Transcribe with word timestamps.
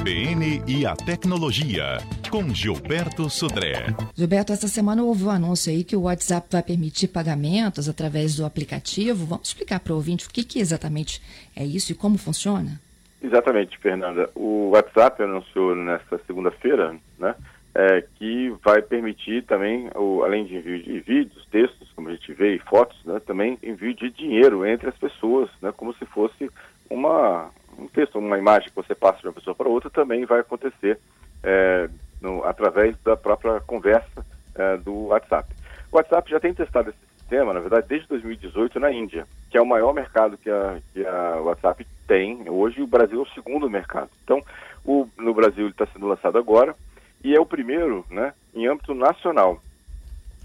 CBN 0.00 0.62
e 0.66 0.86
a 0.86 0.96
tecnologia, 0.96 1.98
com 2.30 2.48
Gilberto 2.54 3.28
Sudré. 3.28 3.86
Gilberto, 4.14 4.50
essa 4.50 4.66
semana 4.66 5.02
houve 5.02 5.24
um 5.24 5.30
anúncio 5.30 5.70
aí 5.70 5.84
que 5.84 5.94
o 5.94 6.02
WhatsApp 6.02 6.48
vai 6.50 6.62
permitir 6.62 7.08
pagamentos 7.08 7.86
através 7.86 8.34
do 8.34 8.46
aplicativo. 8.46 9.26
Vamos 9.26 9.48
explicar 9.48 9.78
para 9.78 9.92
o 9.92 9.96
ouvinte 9.96 10.26
o 10.26 10.30
que, 10.30 10.42
que 10.42 10.58
exatamente 10.58 11.20
é 11.54 11.64
isso 11.64 11.92
e 11.92 11.94
como 11.94 12.16
funciona? 12.16 12.80
Exatamente, 13.22 13.76
Fernanda. 13.76 14.30
O 14.34 14.70
WhatsApp 14.70 15.22
anunciou 15.22 15.74
nesta 15.74 16.18
segunda-feira, 16.26 16.96
né, 17.18 17.34
é, 17.74 18.02
que 18.16 18.54
vai 18.64 18.80
permitir 18.80 19.44
também, 19.44 19.90
o, 19.94 20.22
além 20.24 20.46
de 20.46 20.56
envio 20.56 20.82
de 20.82 21.00
vídeos, 21.00 21.46
textos, 21.50 21.92
como 21.94 22.08
a 22.08 22.12
gente 22.12 22.32
vê, 22.32 22.54
e 22.54 22.58
fotos, 22.58 22.96
né, 23.04 23.20
também 23.26 23.58
envio 23.62 23.92
de 23.92 24.08
dinheiro 24.10 24.64
entre 24.64 24.88
as 24.88 24.96
pessoas, 24.96 25.50
né, 25.60 25.70
como 25.76 25.92
se 25.94 26.06
fosse 26.06 26.50
uma, 26.88 27.50
um 27.80 27.88
texto, 27.88 28.18
uma 28.18 28.38
imagem 28.38 28.68
que 28.68 28.76
você 28.76 28.94
passa 28.94 29.20
de 29.20 29.26
uma 29.26 29.32
pessoa 29.32 29.54
para 29.54 29.68
outra, 29.68 29.90
também 29.90 30.24
vai 30.24 30.40
acontecer 30.40 30.98
é, 31.42 31.88
no, 32.20 32.44
através 32.44 32.96
da 33.02 33.16
própria 33.16 33.60
conversa 33.60 34.24
é, 34.54 34.76
do 34.76 35.06
WhatsApp. 35.06 35.48
O 35.90 35.96
WhatsApp 35.96 36.30
já 36.30 36.38
tem 36.38 36.54
testado 36.54 36.90
esse 36.90 36.98
sistema, 37.18 37.54
na 37.54 37.60
verdade, 37.60 37.86
desde 37.88 38.08
2018 38.08 38.78
na 38.78 38.92
Índia, 38.92 39.26
que 39.50 39.56
é 39.56 39.62
o 39.62 39.66
maior 39.66 39.92
mercado 39.94 40.36
que 40.36 40.50
a, 40.50 40.78
que 40.92 41.04
a 41.06 41.40
WhatsApp 41.40 41.86
tem. 42.06 42.48
Hoje 42.48 42.82
o 42.82 42.86
Brasil 42.86 43.20
é 43.20 43.22
o 43.22 43.34
segundo 43.34 43.70
mercado. 43.70 44.10
Então, 44.24 44.40
o, 44.84 45.08
no 45.16 45.32
Brasil 45.32 45.64
ele 45.64 45.72
está 45.72 45.86
sendo 45.86 46.06
lançado 46.06 46.38
agora 46.38 46.74
e 47.22 47.34
é 47.34 47.40
o 47.40 47.46
primeiro, 47.46 48.04
né, 48.10 48.32
em 48.54 48.66
âmbito 48.66 48.94
nacional, 48.94 49.60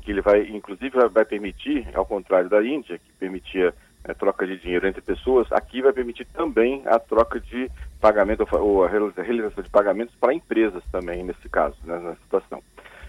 que 0.02 0.12
ele 0.12 0.22
vai, 0.22 0.42
inclusive, 0.50 1.08
vai 1.10 1.26
permitir, 1.26 1.88
ao 1.94 2.06
contrário 2.06 2.50
da 2.50 2.64
Índia, 2.64 3.00
que 3.00 3.12
permitia 3.20 3.74
é, 4.08 4.14
troca 4.14 4.46
de 4.46 4.58
dinheiro 4.58 4.88
entre 4.88 5.02
pessoas, 5.02 5.52
aqui 5.52 5.82
vai 5.82 5.92
permitir 5.92 6.26
também 6.26 6.84
a 6.86 7.00
troca 7.00 7.40
de 7.40 7.70
pagamento 8.00 8.48
ou 8.54 8.84
a 8.84 8.88
realização 8.88 9.64
de 9.64 9.70
pagamentos 9.70 10.16
para 10.16 10.34
empresas 10.34 10.84
também, 10.92 11.24
nesse 11.24 11.50
caso, 11.50 11.76
né, 11.84 11.98
nessa 11.98 12.22
situação. 12.22 12.64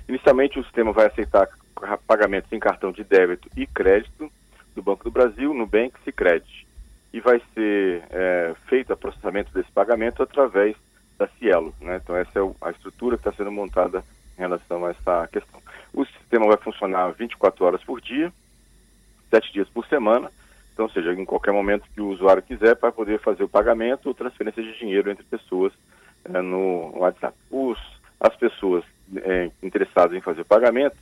Inicialmente, 0.09 0.59
o 0.59 0.65
sistema 0.65 0.93
vai 0.93 1.07
aceitar 1.07 1.49
pagamentos 2.07 2.51
em 2.53 2.59
cartão 2.59 2.93
de 2.93 3.05
débito 3.05 3.49
e 3.57 3.67
crédito 3.67 4.31
do 4.75 4.83
Banco 4.83 5.05
do 5.05 5.11
Brasil, 5.11 5.53
Nubank 5.53 5.95
e 6.07 6.13
Credit. 6.13 6.67
E 7.13 7.21
vai 7.21 7.41
ser 7.55 8.05
é, 8.11 8.55
feito 8.67 8.93
o 8.93 8.97
processamento 8.97 9.53
desse 9.53 9.71
pagamento 9.73 10.23
através 10.23 10.77
da 11.19 11.27
Cielo. 11.39 11.75
Né? 11.81 12.01
Então, 12.03 12.17
essa 12.17 12.39
é 12.39 12.43
a 12.63 12.71
estrutura 12.71 13.17
que 13.17 13.27
está 13.27 13.33
sendo 13.37 13.53
montada 13.53 14.03
em 14.37 14.41
relação 14.41 14.85
a 14.85 14.91
essa 14.91 15.29
questão. 15.29 15.61
O 15.93 16.05
sistema 16.05 16.47
vai 16.47 16.57
funcionar 16.59 17.11
24 17.13 17.65
horas 17.65 17.83
por 17.85 18.01
dia, 18.01 18.33
7 19.31 19.53
dias 19.53 19.69
por 19.69 19.87
semana, 19.87 20.31
então, 20.77 20.91
seja, 20.91 21.11
em 21.15 21.25
qualquer 21.25 21.53
momento 21.53 21.89
que 21.95 22.03
o 22.03 22.11
usuário 22.11 22.43
quiser, 22.43 22.77
para 22.77 22.93
poder 22.93 23.19
fazer 23.21 23.43
o 23.43 23.49
pagamento 23.49 24.09
ou 24.09 24.15
transferência 24.15 24.63
de 24.63 24.79
dinheiro 24.79 25.11
entre 25.11 25.25
pessoas 25.25 25.73
é, 26.23 26.39
no 26.43 26.93
WhatsApp. 26.99 27.35
Os, 27.51 27.79
as 28.21 28.37
pessoas 28.37 28.85
é, 29.17 29.51
interessadas 29.63 30.15
em 30.15 30.21
fazer 30.21 30.43
o 30.43 30.45
pagamento 30.45 30.95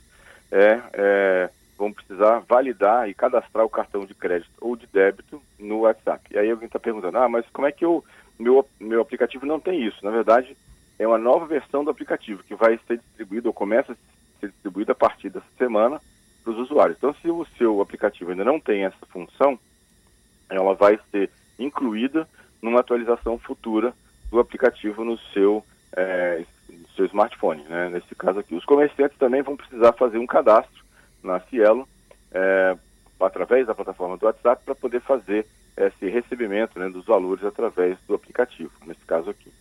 é, 0.49 1.49
vão 1.77 1.91
precisar 1.91 2.39
validar 2.47 3.09
e 3.09 3.13
cadastrar 3.13 3.65
o 3.65 3.69
cartão 3.69 4.05
de 4.05 4.13
crédito 4.13 4.49
ou 4.61 4.77
de 4.77 4.87
débito 4.87 5.41
no 5.59 5.79
WhatsApp. 5.79 6.23
E 6.31 6.37
aí 6.37 6.49
alguém 6.49 6.67
está 6.67 6.79
perguntando, 6.79 7.17
ah, 7.17 7.27
mas 7.27 7.45
como 7.51 7.67
é 7.67 7.71
que 7.73 7.83
eu, 7.83 8.01
meu, 8.39 8.65
meu 8.79 9.01
aplicativo 9.01 9.45
não 9.45 9.59
tem 9.59 9.85
isso? 9.85 9.97
Na 10.05 10.11
verdade, 10.11 10.55
é 10.97 11.05
uma 11.05 11.17
nova 11.17 11.45
versão 11.45 11.83
do 11.83 11.91
aplicativo 11.91 12.41
que 12.43 12.55
vai 12.55 12.79
ser 12.87 12.99
distribuído 12.99 13.49
ou 13.49 13.53
começa 13.53 13.91
a 13.91 13.95
ser 14.39 14.47
distribuído 14.47 14.93
a 14.93 14.95
partir 14.95 15.29
dessa 15.29 15.45
semana 15.57 15.99
para 16.45 16.53
os 16.53 16.59
usuários. 16.59 16.97
Então, 16.97 17.13
se 17.15 17.29
o 17.29 17.45
seu 17.57 17.81
aplicativo 17.81 18.29
ainda 18.29 18.43
não 18.43 18.59
tem 18.59 18.85
essa 18.85 19.05
função, 19.09 19.59
ela 20.47 20.75
vai 20.75 20.99
ser 21.11 21.31
incluída 21.57 22.27
numa 22.61 22.79
atualização 22.79 23.39
futura 23.39 23.93
do 24.29 24.39
aplicativo 24.39 25.03
no 25.03 25.17
seu, 25.33 25.65
é, 25.91 26.45
no 26.69 26.87
seu 26.89 27.05
smartphone. 27.05 27.63
Né? 27.63 27.89
Nesse 27.89 28.13
caso 28.13 28.39
aqui, 28.39 28.53
os 28.53 28.63
comerciantes 28.63 29.17
também 29.17 29.41
vão 29.41 29.57
precisar 29.57 29.93
fazer 29.93 30.19
um 30.19 30.27
cadastro 30.27 30.85
na 31.23 31.39
Cielo 31.41 31.87
é, 32.31 32.77
através 33.19 33.65
da 33.65 33.73
plataforma 33.73 34.17
do 34.17 34.25
WhatsApp 34.27 34.63
para 34.63 34.75
poder 34.75 35.01
fazer 35.01 35.47
esse 35.75 36.07
recebimento 36.07 36.77
né, 36.79 36.89
dos 36.89 37.05
valores 37.05 37.43
através 37.43 37.97
do 38.07 38.13
aplicativo. 38.13 38.71
Nesse 38.85 39.03
caso 39.05 39.29
aqui, 39.29 39.51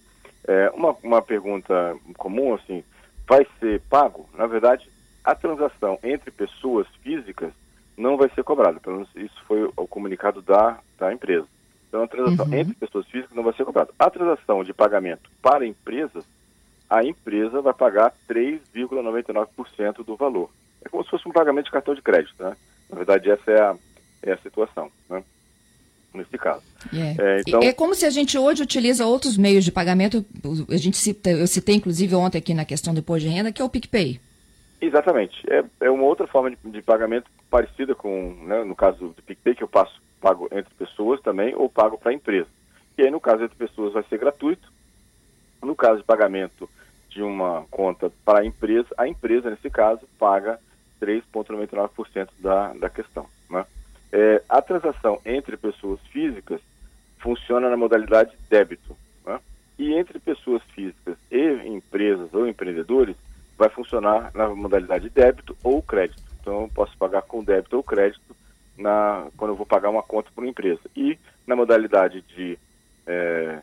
é, 0.47 0.71
uma, 0.71 0.95
uma 1.03 1.23
pergunta 1.23 1.97
comum 2.17 2.55
assim, 2.55 2.85
vai 3.27 3.47
ser 3.59 3.81
pago? 3.89 4.29
Na 4.35 4.47
verdade, 4.47 4.89
a 5.25 5.35
transação 5.35 5.99
entre 6.03 6.31
pessoas 6.31 6.87
físicas 7.03 7.53
não 7.97 8.17
vai 8.17 8.29
ser 8.31 8.45
cobrada. 8.45 8.79
Pelo 8.79 8.97
menos 8.97 9.11
isso 9.17 9.43
foi 9.47 9.65
o 9.65 9.87
comunicado 9.87 10.43
da, 10.43 10.79
da 10.99 11.13
empresa. 11.13 11.47
Então, 11.89 12.03
a 12.03 12.09
transação 12.09 12.47
uhum. 12.47 12.55
entre 12.55 12.75
pessoas 12.75 13.07
físicas 13.07 13.35
não 13.35 13.45
vai 13.45 13.55
ser 13.55 13.65
cobrada. 13.65 13.91
A 13.99 14.11
transação 14.11 14.65
de 14.65 14.75
pagamento 14.75 15.31
para 15.41 15.67
empresas, 15.67 16.25
a 16.91 17.05
empresa 17.05 17.63
vai 17.63 17.73
pagar 17.73 18.13
3,99% 18.29 20.05
do 20.05 20.17
valor. 20.17 20.51
É 20.85 20.89
como 20.89 21.05
se 21.05 21.11
fosse 21.11 21.27
um 21.29 21.33
pagamento 21.33 21.67
de 21.67 21.71
cartão 21.71 21.95
de 21.95 22.03
crédito, 22.03 22.35
né? 22.43 22.57
Na 22.91 22.97
verdade, 22.97 23.31
essa 23.31 23.51
é 23.51 23.61
a, 23.61 23.77
é 24.25 24.33
a 24.33 24.39
situação, 24.39 24.91
né? 25.09 25.23
Nesse 26.13 26.37
caso. 26.37 26.63
Yeah. 26.93 27.23
É, 27.23 27.41
então... 27.41 27.61
é 27.63 27.73
como 27.73 27.95
se 27.95 28.05
a 28.05 28.11
gente 28.11 28.37
hoje 28.37 28.63
utiliza 28.63 29.07
outros 29.07 29.37
meios 29.37 29.65
de 29.65 29.73
pagamento. 29.73 30.25
A 30.69 30.77
gente 30.77 30.97
cita, 30.97 31.31
eu 31.31 31.47
citei, 31.47 31.77
inclusive, 31.77 32.15
ontem 32.15 32.39
aqui 32.39 32.55
na 32.55 32.65
questão 32.65 32.93
do 32.93 33.01
imposto 33.01 33.29
de 33.29 33.35
renda, 33.35 33.51
que 33.51 33.63
é 33.63 33.65
o 33.65 33.69
PicPay. 33.69 34.21
Exatamente. 34.87 35.43
É, 35.51 35.65
é 35.87 35.91
uma 35.91 36.05
outra 36.05 36.27
forma 36.27 36.51
de, 36.51 36.57
de 36.57 36.83
pagamento 36.83 37.31
parecida 37.51 37.95
com, 37.95 38.35
né, 38.43 38.63
no 38.65 38.75
caso 38.75 39.09
do 39.09 39.23
PicPay, 39.23 39.55
que 39.55 39.63
eu 39.63 39.69
passo, 39.69 40.01
pago 40.21 40.49
entre 40.53 40.73
pessoas 40.75 41.21
também, 41.23 41.55
ou 41.55 41.69
pago 41.69 41.97
para 41.97 42.11
a 42.11 42.15
empresa. 42.15 42.49
E 42.99 43.03
aí, 43.03 43.11
no 43.11 43.21
caso 43.21 43.45
entre 43.45 43.57
pessoas, 43.57 43.95
vai 43.95 44.03
ser 44.05 44.19
gratuito. 44.19 44.73
No 45.63 45.75
caso 45.75 45.99
de 45.99 46.05
pagamento 46.05 46.69
de 47.09 47.23
uma 47.23 47.65
conta 47.71 48.13
para 48.25 48.41
a 48.41 48.45
empresa, 48.45 48.89
a 48.99 49.09
empresa, 49.09 49.49
nesse 49.49 49.71
caso, 49.71 50.03
paga 50.19 50.61
3,99% 51.01 52.29
da, 52.41 52.73
da 52.75 52.91
questão. 52.91 53.27
Né? 53.49 53.65
É, 54.13 54.43
a 54.49 54.61
transação 54.61 55.21
entre 55.25 55.57
pessoas 55.57 56.01
físicas 56.13 56.61
funciona 57.19 57.71
na 57.71 57.77
modalidade 57.77 58.37
débito. 58.51 58.95
Né? 59.25 59.41
E 59.79 59.95
entre 59.95 60.19
pessoas 60.19 60.63
físicas 60.75 61.17
e 61.31 61.67
empresas 61.67 62.33
ou 62.35 62.47
empreendedores, 62.47 63.17
vai 63.57 63.69
funcionar 63.69 64.31
na 64.35 64.49
modalidade 64.49 65.09
débito 65.09 65.57
ou 65.63 65.83
crédito. 65.83 66.23
Então, 66.41 66.63
eu 66.63 66.71
posso 66.75 66.97
pagar 66.99 67.23
com 67.23 67.43
débito 67.43 67.77
ou 67.77 67.83
crédito 67.83 68.37
na, 68.77 69.27
quando 69.37 69.53
eu 69.53 69.57
vou 69.57 69.67
pagar 69.67 69.91
uma 69.91 70.03
conta 70.03 70.31
para 70.35 70.43
uma 70.43 70.51
empresa. 70.51 70.83
E 70.97 71.19
na 71.47 71.57
modalidade 71.57 72.23
de 72.23 72.59
é, 73.07 73.61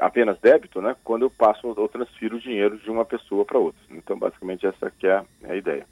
apenas 0.00 0.38
débito, 0.38 0.80
né, 0.80 0.96
quando 1.04 1.22
eu 1.22 1.30
passo 1.30 1.74
ou 1.76 1.88
transfiro 1.88 2.36
o 2.36 2.40
dinheiro 2.40 2.78
de 2.78 2.90
uma 2.90 3.04
pessoa 3.04 3.44
para 3.44 3.58
outra. 3.58 3.80
Então, 3.90 4.18
basicamente, 4.18 4.66
essa 4.66 4.86
aqui 4.86 5.06
é 5.06 5.12
a, 5.12 5.24
é 5.44 5.52
a 5.52 5.56
ideia. 5.56 5.86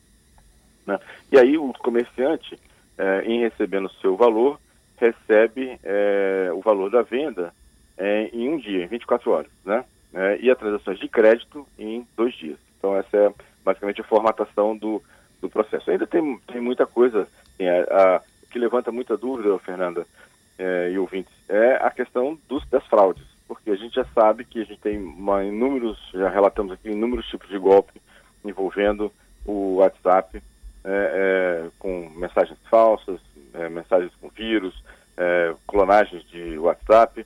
Né? 0.87 0.99
E 1.31 1.39
aí, 1.39 1.57
o 1.57 1.73
comerciante, 1.75 2.59
é, 2.97 3.23
em 3.25 3.41
recebendo 3.41 3.87
o 3.87 4.01
seu 4.01 4.17
valor, 4.17 4.59
recebe 4.97 5.79
é, 5.83 6.51
o 6.55 6.61
valor 6.61 6.91
da 6.91 7.03
venda 7.03 7.53
em 8.33 8.49
um 8.49 8.59
dia, 8.59 8.85
em 8.85 8.89
24 8.89 9.31
horas, 9.31 9.51
né? 9.65 9.85
E 10.41 10.51
as 10.51 10.59
transações 10.59 10.99
de 10.99 11.07
crédito 11.07 11.65
em 11.79 12.05
dois 12.17 12.35
dias. 12.35 12.59
Então, 12.83 12.97
essa 12.97 13.17
é 13.17 13.33
basicamente 13.65 14.01
a 14.01 14.05
formatação 14.05 14.77
do, 14.77 15.01
do 15.41 15.49
processo. 15.49 15.89
Ainda 15.89 16.05
tem, 16.05 16.37
tem 16.49 16.61
muita 16.61 16.85
coisa 16.85 17.29
assim, 17.55 17.69
a, 17.69 18.17
a, 18.17 18.23
que 18.51 18.59
levanta 18.59 18.91
muita 18.91 19.17
dúvida, 19.17 19.57
Fernanda 19.61 20.05
é, 20.59 20.91
e 20.91 20.99
ouvintes, 20.99 21.33
é 21.49 21.75
a 21.77 21.93
questão 21.93 22.37
dos, 22.49 22.69
das 22.69 22.85
fraudes, 22.89 23.23
porque 23.47 23.71
a 23.71 23.77
gente 23.77 23.95
já 23.95 24.05
sabe 24.07 24.45
que 24.45 24.61
a 24.61 24.65
gente 24.65 24.81
tem 24.81 24.99
uma, 24.99 25.45
inúmeros, 25.45 25.97
já 26.13 26.29
relatamos 26.29 26.73
aqui 26.73 26.91
inúmeros 26.91 27.29
tipos 27.29 27.49
de 27.49 27.57
golpe 27.57 28.03
envolvendo 28.45 29.13
o 29.47 29.77
WhatsApp, 29.77 30.43
é, 30.85 31.63
é, 31.65 31.71
com 31.79 32.11
mensagens 32.17 32.59
falsas, 32.69 33.21
é, 33.55 33.69
mensagens 33.69 34.11
com 34.21 34.29
vírus, 34.29 34.75
é, 35.17 35.55
clonagens 35.69 36.25
de 36.31 36.59
WhatsApp. 36.59 37.25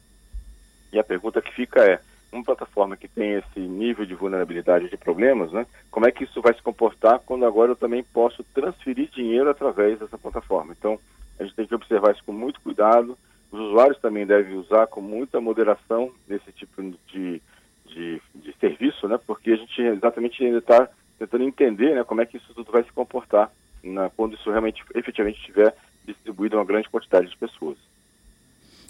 E 0.92 0.98
a 0.98 1.04
pergunta 1.04 1.40
que 1.40 1.54
fica 1.54 1.82
é, 1.82 1.98
uma 2.36 2.44
plataforma 2.44 2.96
que 2.96 3.08
tem 3.08 3.34
esse 3.34 3.60
nível 3.60 4.04
de 4.04 4.14
vulnerabilidade 4.14 4.88
de 4.88 4.96
problemas, 4.96 5.52
né, 5.52 5.66
como 5.90 6.06
é 6.06 6.12
que 6.12 6.24
isso 6.24 6.40
vai 6.40 6.54
se 6.54 6.62
comportar 6.62 7.20
quando 7.20 7.44
agora 7.44 7.72
eu 7.72 7.76
também 7.76 8.02
posso 8.02 8.44
transferir 8.54 9.08
dinheiro 9.10 9.50
através 9.50 9.98
dessa 9.98 10.18
plataforma? 10.18 10.74
Então, 10.78 10.98
a 11.38 11.44
gente 11.44 11.54
tem 11.54 11.66
que 11.66 11.74
observar 11.74 12.12
isso 12.12 12.24
com 12.24 12.32
muito 12.32 12.60
cuidado. 12.60 13.16
Os 13.50 13.60
usuários 13.60 13.98
também 13.98 14.26
devem 14.26 14.56
usar 14.56 14.86
com 14.86 15.00
muita 15.00 15.40
moderação 15.40 16.10
esse 16.28 16.52
tipo 16.52 16.82
de, 17.12 17.40
de, 17.84 18.22
de 18.34 18.54
serviço, 18.60 19.08
né, 19.08 19.18
porque 19.26 19.50
a 19.52 19.56
gente 19.56 19.80
exatamente 19.80 20.44
ainda 20.44 20.58
está 20.58 20.88
tentando 21.18 21.44
entender 21.44 21.94
né, 21.94 22.04
como 22.04 22.20
é 22.20 22.26
que 22.26 22.36
isso 22.36 22.52
tudo 22.54 22.70
vai 22.70 22.82
se 22.82 22.92
comportar 22.92 23.50
na, 23.82 24.10
quando 24.10 24.34
isso 24.34 24.50
realmente, 24.50 24.82
efetivamente, 24.94 25.38
estiver 25.38 25.74
distribuído 26.04 26.56
a 26.56 26.60
uma 26.60 26.66
grande 26.66 26.88
quantidade 26.88 27.28
de 27.28 27.36
pessoas. 27.36 27.76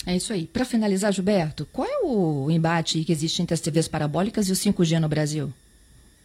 É 0.06 0.14
isso 0.14 0.32
aí. 0.32 0.46
Para 0.46 0.64
finalizar, 0.64 1.12
Gilberto, 1.12 1.66
qual 1.72 1.88
é 1.88 1.98
o 2.04 2.48
embate 2.48 3.04
que 3.04 3.10
existe 3.10 3.42
entre 3.42 3.54
as 3.54 3.60
TVs 3.60 3.88
parabólicas 3.88 4.48
e 4.48 4.52
o 4.52 4.54
5G 4.54 5.00
no 5.00 5.08
Brasil? 5.08 5.52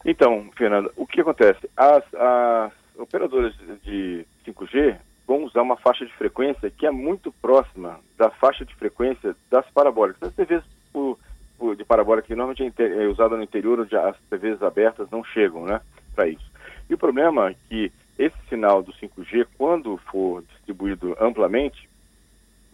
Então, 0.06 0.50
Fernanda, 0.56 0.92
o 0.96 1.08
que 1.08 1.22
acontece? 1.22 1.68
As, 1.76 2.04
as 2.14 2.72
operadoras 2.98 3.56
de 3.84 4.26
5G 4.46 4.98
vão 5.28 5.46
usar 5.46 5.64
uma 5.64 5.78
faixa 5.78 6.06
de 6.06 6.14
frequência 6.14 6.70
que 6.70 6.86
é 6.86 6.92
muito 6.92 7.32
próxima 7.42 8.00
da 8.18 8.30
faixa 8.30 8.64
de 8.64 8.76
frequência 8.76 9.36
das 9.50 9.66
parabólicas. 9.72 10.30
As 10.30 10.36
TVs 10.36 10.64
por, 10.94 11.18
por, 11.58 11.76
de 11.76 11.84
parabólica 11.84 12.28
que 12.28 12.36
normalmente 12.36 12.74
é, 12.82 13.04
é 13.04 13.08
usada 13.08 13.36
no 13.36 13.44
interior, 13.44 13.80
onde 13.80 13.96
as 13.96 14.16
TVs 14.30 14.62
abertas 14.62 15.10
não 15.10 15.24
chegam 15.24 15.66
né, 15.66 15.82
para 16.14 16.28
isso. 16.28 16.52
E 16.88 16.94
o 16.94 16.98
problema 16.98 17.50
é 17.50 17.56
que 17.68 17.92
esse 18.20 18.36
sinal 18.50 18.84
do 18.84 18.94
5G, 18.94 19.48
quando 19.58 19.98
for 20.12 20.44
distribuído 20.44 21.16
amplamente, 21.20 21.90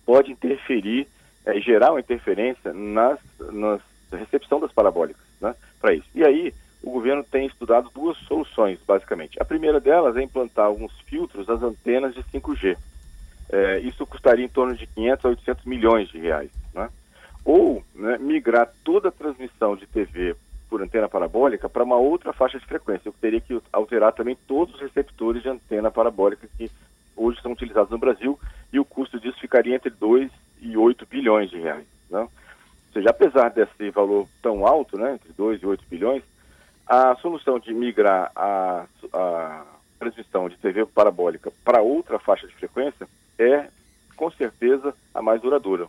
pode 0.08 0.32
interferir, 0.32 1.06
é, 1.46 1.60
gerar 1.60 1.92
uma 1.92 2.00
interferência 2.00 2.74
nas, 2.74 3.20
nas 3.52 3.82
recepção 4.10 4.58
das 4.58 4.72
parabólicas 4.72 5.22
né, 5.42 5.54
para 5.82 5.94
isso. 5.94 6.08
E 6.16 6.24
aí, 6.24 6.54
o 6.82 6.90
governo 6.90 7.26
tem 7.26 7.46
estudado 7.46 7.92
duas 7.94 8.18
soluções, 8.20 8.80
basicamente. 8.88 9.38
A 9.42 9.44
primeira 9.44 9.82
delas 9.82 10.16
é 10.16 10.22
implantar 10.22 10.68
alguns 10.68 10.98
filtros 11.02 11.46
nas 11.46 11.62
antenas 11.62 12.16
de 12.16 12.24
5G. 12.24 12.78
É, 13.50 13.80
isso 13.80 14.08
custaria 14.08 14.46
em 14.46 14.50
torno 14.50 14.78
de 14.78 14.88
500 14.88 15.26
a 15.26 15.30
800 15.30 15.66
milhões 15.66 16.08
de 16.08 16.20
reais. 16.20 16.52
Né? 16.74 16.90
Ou 17.44 17.84
né, 17.94 18.18
migrar 18.18 18.72
toda 18.86 19.10
a 19.10 19.12
transmissão 19.12 19.76
de 19.76 19.86
TV 19.88 20.38
por 20.70 20.82
antena 20.82 21.10
parabólica 21.10 21.68
para 21.68 21.84
uma 21.84 21.98
outra 21.98 22.32
faixa 22.32 22.58
de 22.58 22.66
frequência. 22.66 23.10
Eu 23.10 23.16
teria 23.20 23.42
que 23.42 23.60
alterar 23.74 24.14
também 24.14 24.38
todos 24.48 24.76
os 24.76 24.82
receptores 24.82 25.44
de 25.44 25.50
antena 25.50 25.92
parabólica 25.92 26.48
que 26.58 26.72
hoje 27.16 27.42
são 27.42 27.52
utilizados 27.52 27.92
no 27.92 27.98
Brasil 27.98 28.40
custo 28.98 29.20
disso 29.20 29.40
ficaria 29.40 29.76
entre 29.76 29.92
2 29.92 30.32
e 30.60 30.76
8 30.76 31.06
bilhões 31.06 31.52
de 31.52 31.60
reais. 31.60 31.86
Né? 32.10 32.22
Ou 32.22 32.30
seja, 32.94 33.12
apesar 33.12 33.50
desse 33.50 33.92
valor 33.92 34.28
tão 34.42 34.66
alto, 34.66 34.98
né, 34.98 35.14
entre 35.14 35.32
2 35.34 35.62
e 35.62 35.66
8 35.68 35.84
bilhões, 35.88 36.24
a 36.88 37.16
solução 37.18 37.60
de 37.60 37.72
migrar 37.76 38.32
a, 38.36 38.88
a 39.14 39.66
transmissão 40.00 40.50
de 40.50 40.58
TV 40.58 40.84
parabólica 40.88 41.52
para 41.64 41.80
outra 41.82 42.18
faixa 42.18 42.48
de 42.48 42.56
frequência 42.56 43.08
é, 43.38 43.68
com 44.16 44.32
certeza, 44.32 44.96
a 45.14 45.22
mais 45.22 45.40
duradoura. 45.42 45.88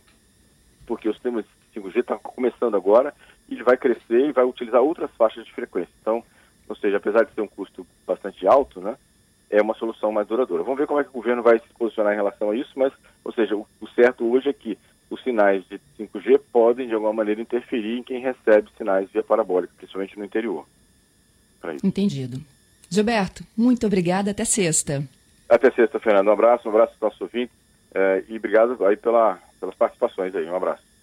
Porque 0.85 1.09
o 1.09 1.13
sistema 1.13 1.43
5G 1.75 2.01
está 2.01 2.15
começando 2.19 2.75
agora 2.75 3.11
ele 3.49 3.63
vai 3.63 3.75
crescer 3.75 4.27
e 4.27 4.31
vai 4.31 4.45
utilizar 4.45 4.81
outras 4.81 5.09
faixas 5.17 5.43
de 5.43 5.51
frequência. 5.51 5.91
Então, 5.99 6.23
ou 6.67 6.75
seja, 6.75 6.97
apesar 6.97 7.25
de 7.25 7.31
ter 7.31 7.41
um 7.41 7.47
custo 7.47 7.87
bastante 8.05 8.45
alto, 8.45 8.79
né, 8.79 8.95
é 9.49 9.61
uma 9.61 9.73
solução 9.73 10.11
mais 10.11 10.27
duradoura. 10.27 10.63
Vamos 10.63 10.79
ver 10.79 10.87
como 10.87 10.99
é 10.99 11.03
que 11.03 11.09
o 11.09 11.13
governo 11.13 11.41
vai 11.41 11.59
se 11.59 11.67
posicionar 11.77 12.13
em 12.13 12.17
relação 12.17 12.51
a 12.51 12.55
isso, 12.55 12.71
mas, 12.75 12.93
ou 13.23 13.31
seja, 13.33 13.55
o, 13.55 13.65
o 13.81 13.87
certo 13.89 14.29
hoje 14.31 14.49
é 14.49 14.53
que 14.53 14.77
os 15.09 15.21
sinais 15.23 15.63
de 15.67 15.79
5G 15.99 16.39
podem, 16.51 16.87
de 16.87 16.93
alguma 16.93 17.13
maneira, 17.13 17.41
interferir 17.41 17.97
em 17.97 18.03
quem 18.03 18.21
recebe 18.21 18.69
sinais 18.77 19.09
via 19.11 19.23
parabólica, 19.23 19.73
principalmente 19.75 20.17
no 20.17 20.25
interior. 20.25 20.65
Entendido. 21.83 22.39
Gilberto, 22.89 23.43
muito 23.57 23.85
obrigada. 23.85 24.31
Até 24.31 24.45
sexta. 24.45 25.03
Até 25.47 25.71
sexta, 25.71 25.99
Fernando. 25.99 26.27
Um 26.27 26.33
abraço, 26.33 26.67
um 26.67 26.71
abraço 26.71 26.95
para 26.97 27.07
o 27.07 27.09
nosso 27.09 27.23
ouvinte 27.23 27.51
eh, 27.93 28.23
e 28.29 28.37
obrigado 28.37 28.83
aí 28.85 28.95
pela, 28.95 29.39
pelas 29.59 29.75
participações 29.75 30.33
aí. 30.35 30.45
Um 30.45 30.55
abraço. 30.55 30.88